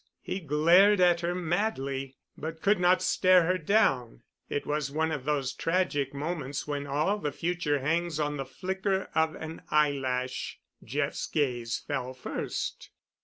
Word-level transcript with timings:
He 0.23 0.39
glared 0.39 0.99
at 0.99 1.21
her 1.21 1.35
madly, 1.35 2.17
but 2.35 2.63
could 2.63 2.79
not 2.79 3.03
stare 3.03 3.45
her 3.45 3.59
down. 3.59 4.23
It 4.49 4.65
was 4.65 4.89
one 4.89 5.11
of 5.11 5.25
those 5.25 5.53
tragic 5.53 6.11
moments 6.11 6.65
when 6.67 6.87
all 6.87 7.19
the 7.19 7.31
future 7.31 7.81
hangs 7.81 8.19
on 8.19 8.37
the 8.37 8.43
flicker 8.45 9.11
of 9.13 9.35
an 9.35 9.61
eyelash. 9.69 10.57
Jeff's 10.83 11.27
gaze 11.27 11.77
fell 11.77 12.15
first. 12.15 12.89